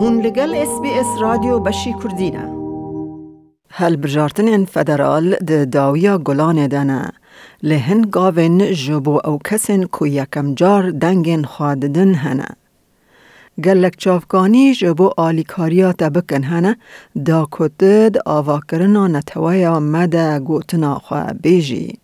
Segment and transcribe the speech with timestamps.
[0.00, 2.44] هون لگل اس بی اس رادیو بشی کردینه.
[3.70, 7.12] هل بجارتن فدرال د داویا گلان دانه
[7.62, 12.46] لهن گاوین جبو او کسن کو یکم جار دنگین خاددن هنه.
[13.64, 16.76] گلک چافگانی جبو آلیکاریا بکن هنه.
[17.26, 21.98] دا کتد آوا کرنا نتوایا مده گوتنا خواه بیجی.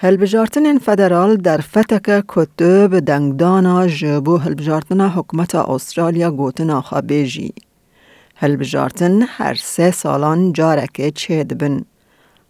[0.00, 7.52] هلبجارتن فدرال در فتک کتب دنگدانا جبو هلبجارتن حکمت استرالیا گوتنا خواه بیجی.
[8.36, 11.84] هلبجارتن هر سه سالان جارک چید بن.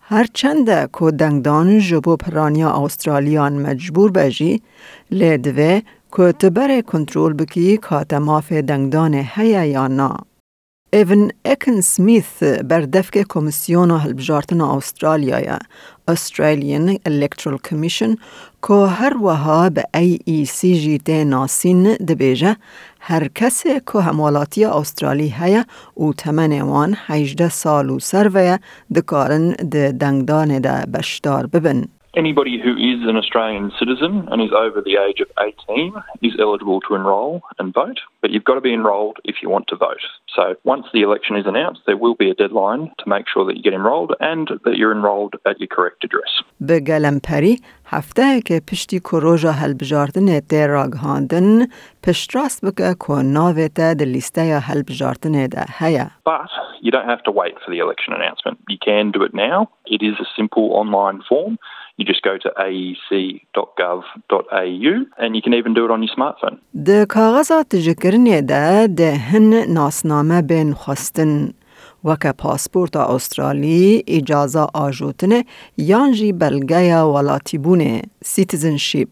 [0.00, 4.62] هر چند که دنگدان جبو پرانیا استرالیان مجبور بجی،
[5.10, 5.80] لیدوه
[6.16, 10.16] که تبر کنترول بکی کات ماف دنگدان هیا یا نا.
[10.92, 12.42] Even Ekin Smith
[13.28, 15.58] کمیسیون Komisiona Helbjartina Avustraliyaye
[16.08, 18.16] Australian Electoral Commission
[18.68, 22.56] که هر وها به ای ای سی جی دی ناسین دبیجه
[23.00, 25.64] هر کسی که هموالاتی آسترالی هیا
[25.96, 28.58] و تمن وان 18 سال و سر ویا
[28.94, 31.97] دکارن ده دنگدان ده بشدار ببن.
[32.15, 36.79] Anybody who is an Australian citizen and is over the age of 18 is eligible
[36.81, 40.03] to enrol and vote, but you've got to be enrolled if you want to vote.
[40.35, 43.57] So once the election is announced, there will be a deadline to make sure that
[43.57, 46.43] you get enrolled and that you're enrolled at your correct address.
[46.61, 51.67] به گلمپری هفته که پشتی کروژا هلبجاردن تی راگهاندن
[52.03, 56.05] پشت راست بکه که ناوه تا ده لیسته هلبجاردن ده هیا.
[56.25, 56.49] But
[56.81, 58.57] you don't have to wait for the election announcement.
[58.69, 59.69] You can do it now.
[59.95, 61.57] It is a simple online form.
[61.98, 63.94] You just go to aec.gov.au
[65.22, 66.56] and you can even do it on your smartphone.
[68.40, 71.54] ده ده هن ناسنامه بین خواستن
[72.04, 75.44] وکه پاسپورت استرالی اجازه آجوتنه
[75.76, 79.08] یان جی بلگه ولاتی بونه سیتیزنشیپ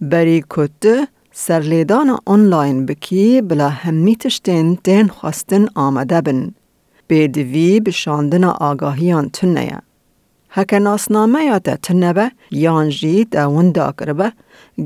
[0.00, 6.54] بری کت سرلیدان آنلاین بکی بلا همی تشتین تین خواستن آمده بن.
[7.08, 9.82] بیدوی بشاندن آگاهیان تنه
[10.58, 14.32] هکه ناسنامه یا ده تنبه یان جی ده وندا کربه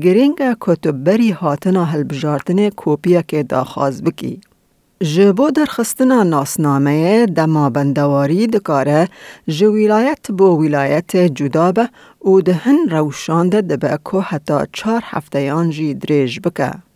[0.03, 4.41] گرینگ کتب بری هاتنا هلبجارتن کوپیه که داخواز بکی.
[5.03, 9.07] جبو درخستنا ناسنامه دما بندواری دکاره
[9.47, 11.89] جو ولایت بو ولایت جدا به
[12.19, 16.90] او دهن روشانده دبه که حتی چار هفته یانجی دریج بکه.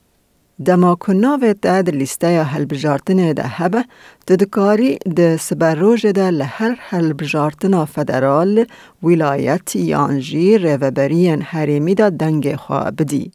[0.60, 3.86] دما ده ده لیسته هلبجارتن ده هبه
[4.28, 8.66] تدکاری ده سبروج ده لهر هلبجارتنا فدرال
[9.04, 13.32] ولایت یانجی ریوبرین حریمی ده دنگ خواه بدی.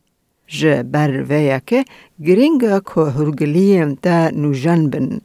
[0.47, 1.84] جه بر که
[2.26, 2.60] گرینگ
[2.94, 5.20] که هرگلیم تا نوجن بن.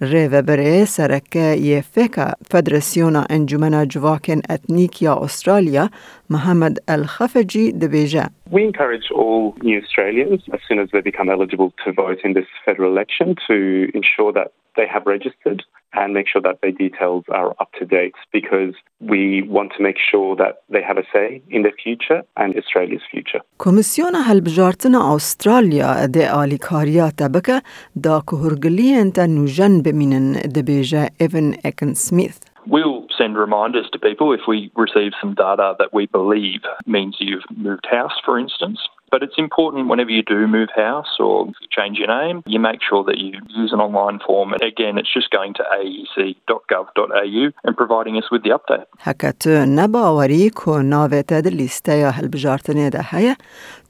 [0.00, 0.84] reverbere
[1.32, 5.88] ke je feka Federacijona Enđumena Džvaken Etnikija Australija
[6.28, 8.24] Mohamed El-Khafeji dibêje.
[8.50, 12.48] We encourage all new Australians as soon as they become eligible to vote in this
[12.64, 13.56] federal election to
[13.98, 15.60] ensure that they have registered
[15.99, 19.21] and make sure that their details are up to date because we
[19.55, 23.41] want to make sure that they have a say in their future and Australia's future.
[23.59, 27.61] کمیسیون هلبجارتن استرالیا ده آلیکاریا تبکه
[28.03, 32.39] دا که هرگلی انت نوجن بمینن دبیجه ایون اکن سمیث.
[32.67, 37.47] We'll send reminders to people if we receive some data that we believe means you've
[37.67, 38.79] moved house, for instance.
[39.11, 42.81] But it's important whenever you do move house or you change your name, you make
[42.89, 44.47] sure that you use an online form.
[44.55, 48.87] And again, it's just going to aec.gov.au and providing us with the update.
[48.99, 53.35] حکت نباوری که ناوه تد لیسته یا هلبجارتنه ده هیا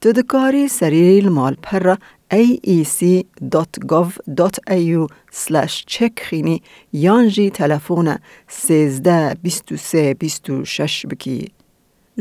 [0.00, 1.94] تدکاری سریل مال پر
[2.30, 3.16] aec.gov.au
[5.32, 6.62] slash check خینی
[6.92, 8.18] یانجی تلفون
[8.48, 11.52] 13 23 26 بکی.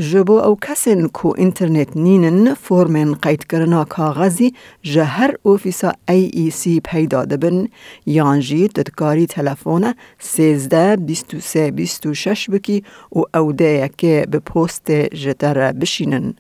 [0.00, 6.81] جبو او کسن کو انترنت نینن فورمن قید کرنا ئینتررنێت جهر اوفیسا ای ای سی
[6.81, 7.69] پیدا دبن
[8.06, 15.72] یانجی پەیدا تلفون سیزده بیستو سی بیستو شش بکی او و ئەودەیەکێ بە پۆستێ جتر
[15.72, 16.34] بشینن.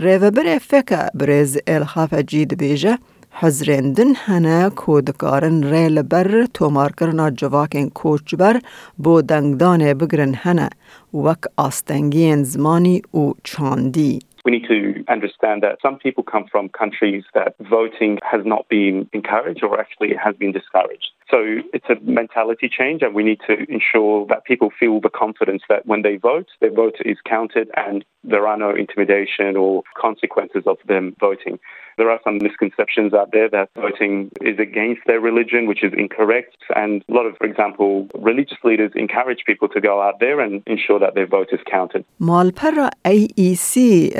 [0.00, 2.94] ڕێوەبرێ فەکە برێز ئێلخافەجی دەبێژە،
[3.40, 8.56] حزرندن هنه کودکارن ریل بر تومار کرنا جواکن کوچ بر
[8.98, 10.68] بو دنگدان بگرن هنه
[11.14, 14.18] وک آستنگین زمانی و چاندی.
[14.44, 19.08] We need to understand that some people come from countries that voting has not been
[19.12, 21.10] encouraged or actually has been discouraged.
[21.31, 21.39] So
[21.73, 25.85] it's a mentality change, and we need to ensure that people feel the confidence that
[25.85, 30.77] when they vote, their vote is counted and there are no intimidation or consequences of
[30.87, 31.59] them voting.
[31.97, 36.57] There are some misconceptions out there that voting is against their religion, which is incorrect.
[36.75, 40.61] And a lot of, for example, religious leaders encourage people to go out there and
[40.67, 42.05] ensure that their vote is counted.
[42.21, 43.71] مالپەرە AEC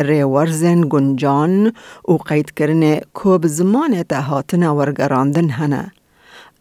[0.10, 1.54] ڕێوەرزێن گونجان
[2.12, 5.84] و قەیدکردنێ کۆب زمانێتە هاتنە وەرگەڕاندن هەنە.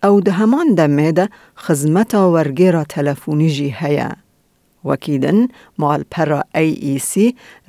[0.04, 1.26] ئەو دە هەمان دەمێدە
[1.64, 4.12] خزمەتە وەرگێرە تەلەفۆنیژی هەیە.
[4.90, 5.40] وەکیدن
[5.82, 7.14] مالپەرە AEC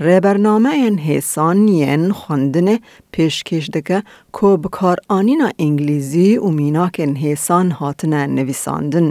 [0.07, 2.77] ڕێبەرنامەیەن هێسانیەن خوندنێ
[3.15, 3.99] پێشکێش دەکە
[4.37, 9.11] کۆ بکارانینا ئینگلیزی و میناکن هێسان هاتنە نویساندن.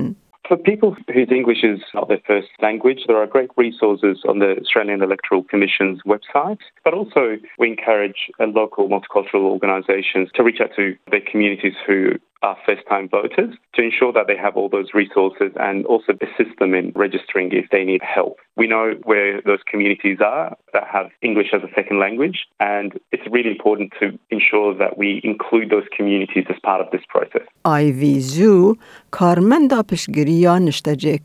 [0.52, 4.52] For people whose English is not their first language, there are great resources on the
[4.62, 6.62] Australian Electoral Commission's website.
[6.84, 7.24] But also,
[7.60, 12.00] we encourage uh, local multicultural organisations to reach out to their communities who
[12.43, 16.59] are first time voters to ensure that they have all those resources and also assist
[16.59, 18.37] them in registering if they need help.
[18.57, 23.27] We know where those communities are that have English as a second language, and it's
[23.37, 27.47] really important to ensure that we include those communities as part of this process.
[27.65, 28.75] آیویزو
[29.11, 31.19] کارمندا پشگیریا نشتجه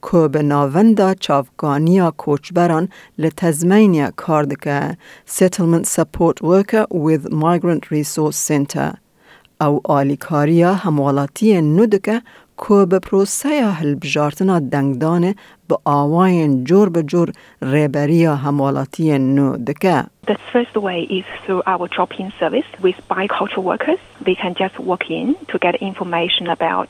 [0.00, 4.96] کو به ناوندا چافگانیا کوچبران لتزمینیا کار دکه
[5.26, 8.98] Settlement Support Worker with Migrant Resource Center
[9.60, 12.22] او آلیکاریا هموالاتی نو دکه
[12.56, 15.34] کو به پروسه هلبجارتنا دنگدانه
[15.68, 21.88] به آواین جور به جور ریبریا هموالاتی نو دکه The first way is through our
[21.88, 24.00] drop-in service with bicultural workers.
[24.26, 26.88] They can just walk in to get information about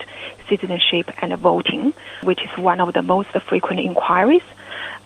[0.51, 1.85] citizenship and voting,
[2.29, 4.47] which is one of the most frequent inquiries.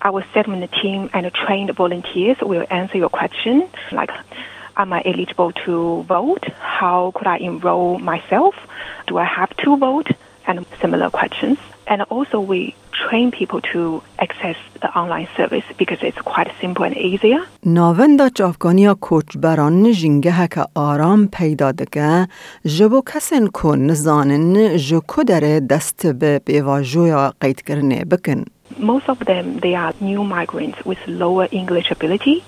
[0.08, 3.54] Our settlement team and trained volunteers will answer your question,
[4.00, 4.12] like,
[4.78, 5.74] am I eligible to
[6.16, 6.44] vote?
[6.80, 8.54] How could I enroll myself?
[9.08, 10.08] Do I have to vote?
[10.46, 11.58] And similar questions.
[11.86, 16.96] And also we train people to access the online service because it's quite simple and
[16.96, 17.40] easier.
[17.66, 22.28] ناوندا چافگانیا کوچبران جنگه هک آرام پیدا دکه
[22.64, 28.44] جبو کسن کو نزانن جو کدره دست به بیواجویا قید کرنه بکن.
[28.77, 32.43] Most of them, they are new migrants with lower English ability.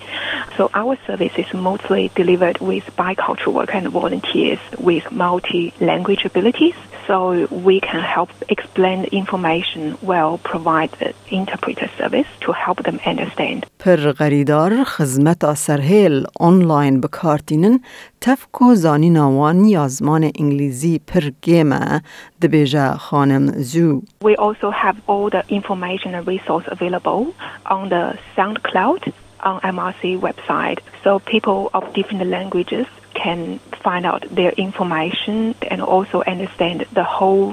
[0.57, 6.75] So our service is mostly delivered with bicultural work and volunteers with multi-language abilities
[7.06, 11.10] So we can help explain the information well, provide the
[11.40, 13.66] interpreter service to help them understand.
[13.78, 17.80] پر غریدار خزمت سرهیل آنلاین بکارتینن
[18.20, 22.02] تفکو زانینا وان یازمان انگلیزی پر گیمه
[22.42, 24.02] دبیجه خانم زو.
[24.24, 27.34] We also have all the information and resource available
[27.66, 30.80] on the SoundCloud on MRC website.
[31.04, 32.86] So people of different languages
[33.23, 35.35] can find out their information
[35.71, 37.47] and also understand the whole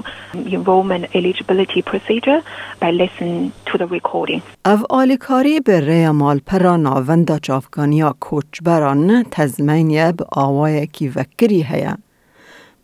[0.57, 2.39] enrollment eligibility procedure
[2.81, 4.41] by listening to the recording.
[4.65, 11.97] او آلیکاری به ری مالپرا ناوندا چافگانیا کوچبران تزمینیه به آوای کی وکری هیا.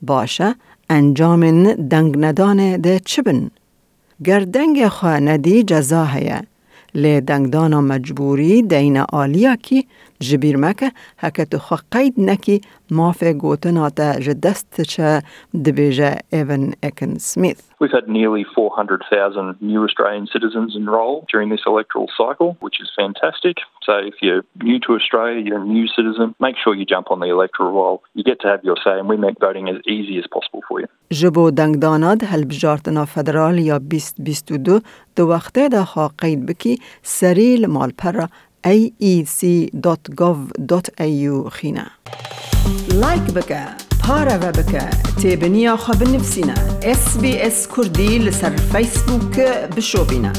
[0.02, 0.56] باشه
[0.90, 3.52] انجام دنگ ندانه ده چبن؟
[4.26, 6.42] گردنگ خواه ندی جزا هیا.
[6.96, 9.88] لی دنگدانا مجبوری دین آلیا کی
[10.22, 12.58] ji bîr meke heke tu xwe qeyd nekî
[12.92, 15.22] mafê gotina te ji dest çe
[15.54, 17.62] dibêje Evan Ekin Smith.
[17.82, 23.58] We've had nearly 400,000 new Australian citizens enrol during this electoral cycle, which is fantastic.
[23.84, 27.20] So if you're new to Australia, you're a new citizen, make sure you jump on
[27.20, 28.02] the electoral roll.
[28.14, 30.80] You get to have your say and we make voting as easy as possible for
[30.82, 30.88] you.
[31.12, 34.82] Ji bo dengdanan helbjartina federal ya 2022
[35.16, 36.74] di wextê de xwe qeyd bikî
[37.04, 38.26] serî li malpera
[38.66, 39.84] aec.gov.au
[41.50, 41.88] خينا.
[42.90, 44.86] لايك بك پارە تابني بکە
[45.22, 45.76] تێبنییا
[46.84, 49.40] اس بي اس كردي لسر فيسبوك
[49.78, 50.34] بشوبنا